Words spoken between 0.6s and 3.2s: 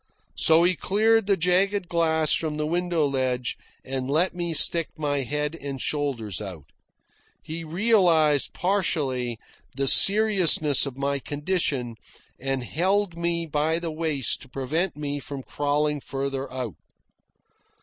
he cleared the jagged glass from the window